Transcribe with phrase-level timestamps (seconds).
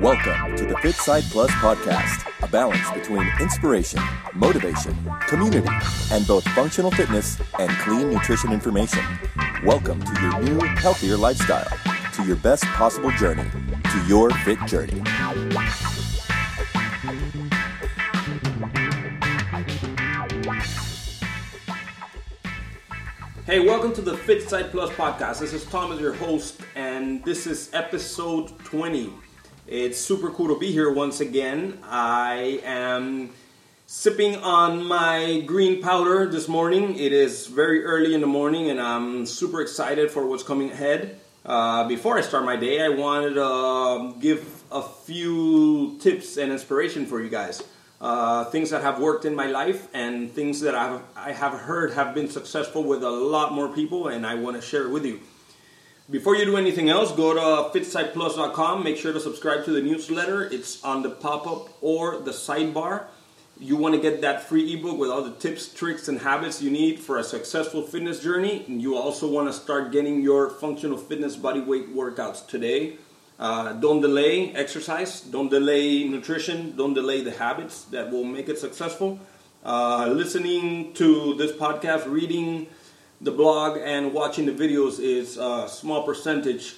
[0.00, 4.00] Welcome to the Fit Site Plus podcast, a balance between inspiration,
[4.32, 4.94] motivation,
[5.26, 5.68] community,
[6.12, 9.04] and both functional fitness and clean nutrition information.
[9.64, 11.68] Welcome to your new, healthier lifestyle,
[12.12, 13.50] to your best possible journey,
[13.90, 15.02] to your fit journey.
[23.48, 25.40] Hey, welcome to the Fit Site Plus podcast.
[25.40, 29.10] This is Thomas, your host, and this is episode 20.
[29.66, 31.78] It's super cool to be here once again.
[31.82, 33.30] I am
[33.86, 36.98] sipping on my green powder this morning.
[36.98, 41.18] It is very early in the morning, and I'm super excited for what's coming ahead.
[41.46, 47.06] Uh, before I start my day, I wanted to give a few tips and inspiration
[47.06, 47.62] for you guys
[48.00, 51.92] uh, things that have worked in my life and things that I've, I have heard
[51.94, 55.04] have been successful with a lot more people, and I want to share it with
[55.04, 55.20] you.
[56.10, 58.82] Before you do anything else, go to fitsiteplus.com.
[58.82, 60.44] Make sure to subscribe to the newsletter.
[60.44, 63.04] It's on the pop up or the sidebar.
[63.60, 66.70] You want to get that free ebook with all the tips, tricks, and habits you
[66.70, 68.64] need for a successful fitness journey.
[68.68, 72.96] And you also want to start getting your functional fitness body weight workouts today.
[73.38, 78.58] Uh, don't delay exercise, don't delay nutrition, don't delay the habits that will make it
[78.58, 79.18] successful.
[79.64, 82.66] Uh, listening to this podcast, reading
[83.20, 86.76] the blog, and watching the videos is a small percentage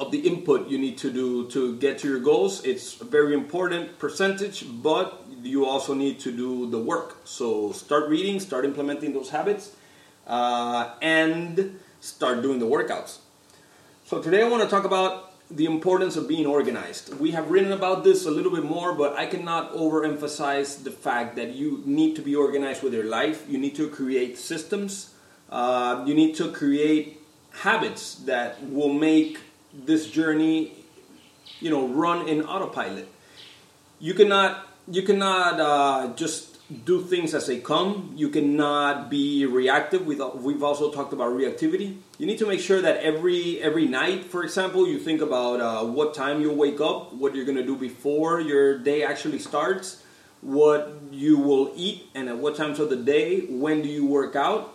[0.00, 2.64] of the input you need to do to get to your goals.
[2.64, 7.16] It's a very important percentage, but you also need to do the work.
[7.24, 9.74] So start reading, start implementing those habits,
[10.26, 13.18] uh, and start doing the workouts.
[14.04, 17.18] So today I want to talk about the importance of being organized.
[17.18, 21.36] We have written about this a little bit more, but I cannot overemphasize the fact
[21.36, 23.44] that you need to be organized with your life.
[23.48, 25.14] You need to create systems.
[25.50, 27.20] Uh, you need to create
[27.52, 29.38] habits that will make
[29.72, 30.72] this journey,
[31.60, 33.08] you know, run in autopilot.
[34.00, 36.53] You cannot you cannot uh, just
[36.84, 38.12] do things as they come.
[38.16, 40.06] You cannot be reactive.
[40.06, 41.98] We've also talked about reactivity.
[42.18, 45.84] You need to make sure that every every night, for example, you think about uh,
[45.84, 50.02] what time you'll wake up, what you're going to do before your day actually starts,
[50.40, 53.46] what you will eat, and at what times of the day.
[53.46, 54.74] When do you work out?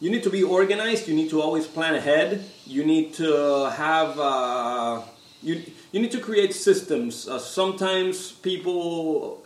[0.00, 1.08] You need to be organized.
[1.08, 2.44] You need to always plan ahead.
[2.66, 4.18] You need to have.
[4.18, 5.02] Uh,
[5.42, 5.62] you,
[5.92, 7.28] you need to create systems.
[7.28, 9.44] Uh, sometimes people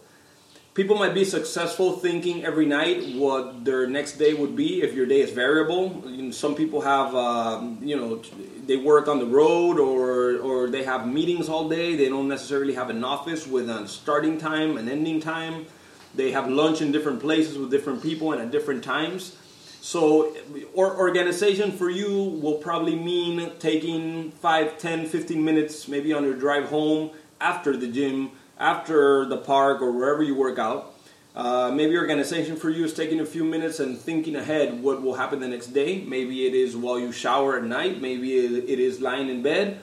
[0.74, 5.06] people might be successful thinking every night what their next day would be if your
[5.06, 6.02] day is variable.
[6.06, 8.22] You know, some people have um, you know
[8.66, 11.96] they work on the road or or they have meetings all day.
[11.96, 15.66] They don't necessarily have an office with a starting time and ending time.
[16.14, 19.36] They have lunch in different places with different people and at different times.
[19.80, 20.34] So
[20.74, 22.08] or organization for you
[22.40, 27.10] will probably mean taking 5 10 15 minutes maybe on your drive home
[27.40, 28.30] after the gym
[28.62, 30.94] after the park or wherever you work out.
[31.34, 35.14] Uh, maybe organization for you is taking a few minutes and thinking ahead what will
[35.14, 36.04] happen the next day.
[36.04, 38.00] Maybe it is while you shower at night.
[38.00, 39.80] Maybe it is lying in bed.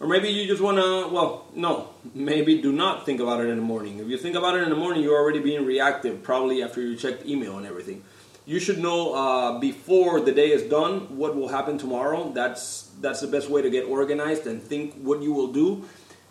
[0.00, 3.56] Or maybe you just want to, well, no, maybe do not think about it in
[3.56, 3.98] the morning.
[3.98, 6.96] If you think about it in the morning, you're already being reactive, probably after you
[6.96, 8.04] checked email and everything.
[8.44, 12.30] You should know uh, before the day is done what will happen tomorrow.
[12.32, 15.84] That's, that's the best way to get organized and think what you will do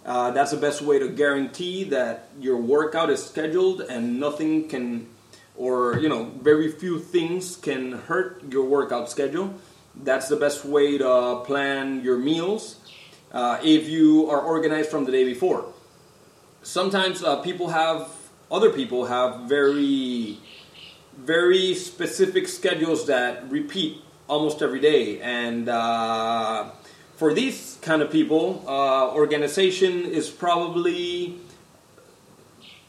[0.08, 5.06] uh, that's the best way to guarantee that your workout is scheduled and nothing can,
[5.58, 9.54] or you know, very few things can hurt your workout schedule.
[9.94, 12.78] That's the best way to plan your meals
[13.34, 15.66] uh, if you are organized from the day before.
[16.64, 18.10] Sometimes uh, people have,
[18.50, 20.40] other people have very,
[21.18, 26.70] very specific schedules that repeat almost every day, and uh,
[27.18, 31.36] for these kind of people, uh, organization is probably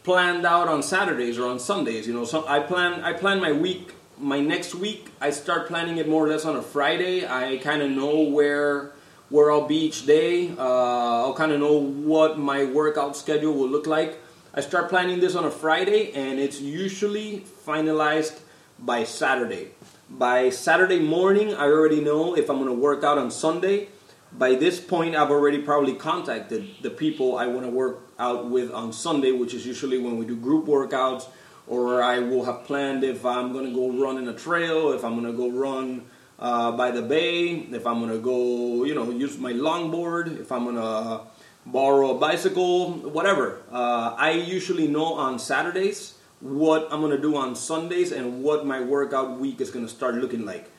[0.05, 2.07] planned out on Saturdays or on Sundays.
[2.07, 5.09] You know, so I plan I plan my week, my next week.
[5.19, 7.27] I start planning it more or less on a Friday.
[7.27, 8.93] I kind of know where
[9.31, 10.51] where I'll be each day.
[10.51, 14.21] Uh, I'll kind of know what my workout schedule will look like.
[14.53, 18.41] I start planning this on a Friday, and it's usually finalized
[18.79, 19.69] by Saturday.
[20.11, 23.89] By Saturday morning, I already know if I'm going to work out on Sunday
[24.33, 28.73] by this point, I've already probably contacted the people I want to work out with
[28.73, 31.27] on Sunday, which is usually when we do group workouts,
[31.67, 35.05] or I will have planned if I'm going to go run in a trail, if
[35.05, 36.07] I'm going to go run
[36.39, 40.51] uh, by the bay, if I'm going to go, you know, use my longboard, if
[40.53, 41.23] I'm going to
[41.67, 43.61] borrow a bicycle, whatever.
[43.71, 48.81] Uh, I usually know on Saturdays what I'm gonna do on Sundays and what my
[48.81, 50.71] workout week is gonna start looking like.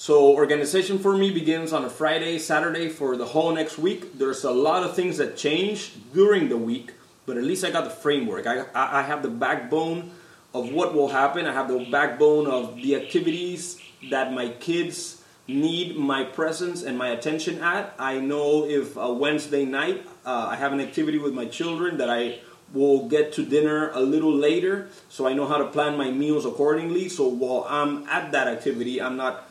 [0.00, 4.16] So organization for me begins on a Friday, Saturday for the whole next week.
[4.16, 6.94] There's a lot of things that change during the week,
[7.26, 8.46] but at least I got the framework.
[8.46, 10.10] I, I have the backbone
[10.54, 11.44] of what will happen.
[11.44, 17.08] I have the backbone of the activities that my kids need my presence and my
[17.08, 17.94] attention at.
[17.98, 22.08] I know if a Wednesday night uh, I have an activity with my children that
[22.08, 22.40] I
[22.72, 26.46] will get to dinner a little later, so I know how to plan my meals
[26.46, 27.10] accordingly.
[27.10, 29.49] So while I'm at that activity, I'm not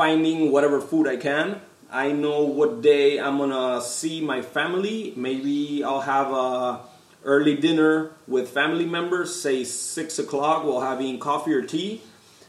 [0.00, 1.60] finding whatever food I can.
[1.90, 5.12] I know what day I'm gonna see my family.
[5.14, 6.80] Maybe I'll have a
[7.22, 12.00] early dinner with family members, say six o'clock, while having coffee or tea.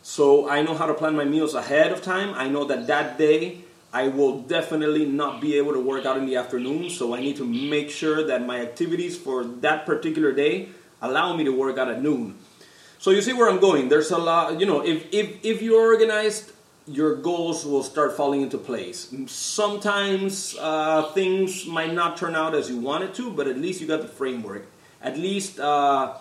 [0.02, 2.34] So I know how to plan my meals ahead of time.
[2.36, 6.26] I know that that day I will definitely not be able to work out in
[6.26, 6.90] the afternoon.
[6.90, 10.70] So I need to make sure that my activities for that particular day
[11.02, 12.40] allow me to work out at noon.
[12.98, 13.90] So you see where I'm going.
[13.90, 16.54] There's a lot, you know, if if if you're organized
[16.88, 19.14] your goals will start falling into place.
[19.28, 23.88] Sometimes uh, things might not turn out as you wanted to, but at least you
[23.88, 24.66] got the framework.
[25.02, 26.14] At least, uh,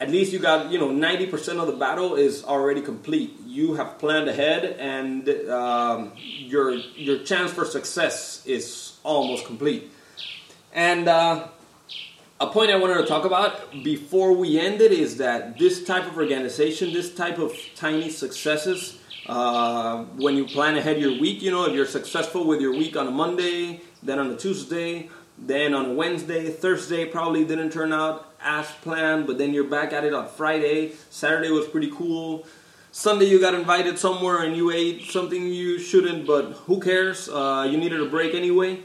[0.00, 3.36] at least you got you know ninety percent of the battle is already complete.
[3.46, 9.90] You have planned ahead, and um, your your chance for success is almost complete.
[10.72, 11.48] And uh,
[12.40, 16.06] a point I wanted to talk about before we end it is that this type
[16.06, 21.50] of organization, this type of tiny successes uh, when you plan ahead your week, you
[21.50, 25.08] know, if you're successful with your week on a Monday, then on a Tuesday,
[25.38, 29.92] then on a Wednesday, Thursday probably didn't turn out as planned, but then you're back
[29.92, 30.92] at it on Friday.
[31.10, 32.46] Saturday was pretty cool.
[32.92, 37.28] Sunday you got invited somewhere and you ate something you shouldn't, but who cares?
[37.28, 38.80] Uh, you needed a break anyway.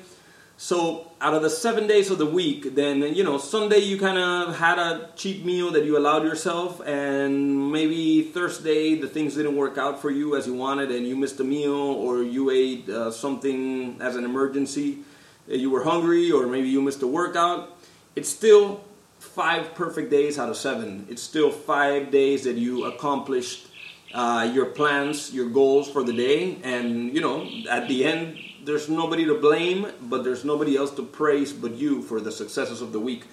[0.58, 4.18] So out of the seven days of the week, then you know Sunday you kind
[4.18, 9.58] of had a cheap meal that you allowed yourself, and maybe Thursday the things didn't
[9.58, 12.88] work out for you as you wanted, and you missed a meal, or you ate
[12.88, 15.00] uh, something as an emergency,
[15.48, 17.78] you were hungry, or maybe you missed a workout.
[18.16, 18.82] It's still
[19.20, 21.06] five perfect days out of seven.
[21.10, 23.68] It's still five days that you accomplished
[24.16, 28.90] uh, your plans, your goals for the day, and you know at the end there's
[28.90, 32.94] nobody to blame, but there's nobody else to praise but you for the successes of
[32.94, 33.26] the week.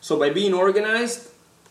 [0.00, 1.30] So by being organized,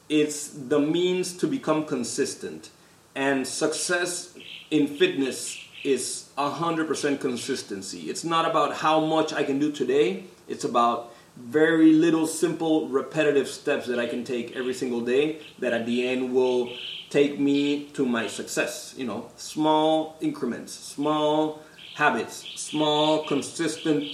[0.10, 2.70] it's the means to become consistent.
[3.16, 4.38] And success
[4.72, 8.10] in fitness is 100% consistency.
[8.10, 13.48] It's not about how much I can do today, it's about very little simple repetitive
[13.48, 16.74] steps that I can take every single day that at the end will
[17.10, 18.94] take me to my success.
[18.98, 21.62] You know, small increments, small
[21.96, 24.06] habits, small, consistent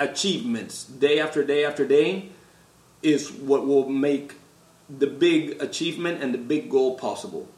[0.00, 2.30] achievements, day after day after day,
[3.02, 4.34] is what will make
[4.88, 7.48] the big achievement and the big goal possible.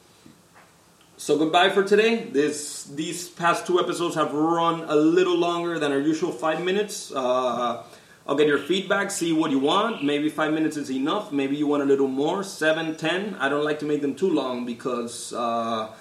[1.17, 2.25] So goodbye for today.
[2.25, 7.13] This these past two episodes have run a little longer than our usual five minutes.
[7.13, 7.85] Uh,
[8.27, 10.03] I'll get your feedback, see what you want.
[10.03, 11.31] Maybe five minutes is enough.
[11.31, 13.37] Maybe you want a little more, seven, ten.
[13.39, 15.33] I don't like to make them too long because.
[15.33, 15.93] Uh,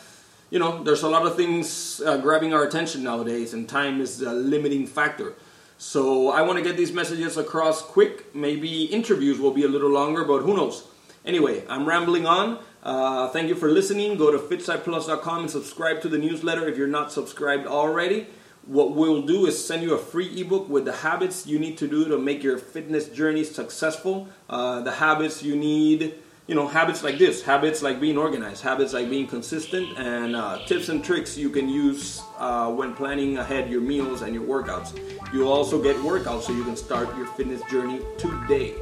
[0.54, 4.22] you know, there's a lot of things uh, grabbing our attention nowadays, and time is
[4.22, 5.34] a limiting factor.
[5.80, 8.36] So I want to get these messages across quick.
[8.36, 10.88] Maybe interviews will be a little longer, but who knows?
[11.26, 12.60] Anyway, I'm rambling on.
[12.84, 14.16] Uh, thank you for listening.
[14.16, 18.28] Go to fitsiteplus.com and subscribe to the newsletter if you're not subscribed already.
[18.66, 21.88] What we'll do is send you a free ebook with the habits you need to
[21.88, 24.30] do to make your fitness journey successful.
[24.50, 26.16] Uh, the habits you need
[26.48, 30.60] you know habits like this habits like being organized habits like being consistent and uh,
[30.66, 35.00] tips and tricks you can use uh, when planning ahead your meals and your workouts.
[35.34, 38.76] You'll also get workouts so you can start your fitness journey today.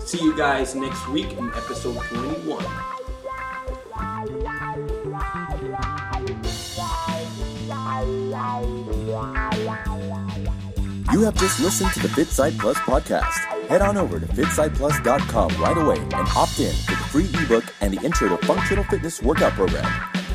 [0.00, 2.64] See you guys next week in episode 21
[11.18, 13.32] You have just listened to the FitSite Plus podcast.
[13.66, 17.92] Head on over to fitsiteplus.com right away and opt in for the free ebook and
[17.92, 19.84] the intro to functional fitness workout program.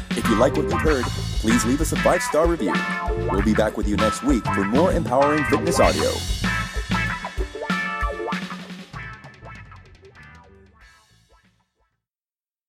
[0.09, 1.05] If you like what you've heard,
[1.39, 2.73] please leave us a five star review.
[3.31, 6.11] We'll be back with you next week for more empowering fitness audio.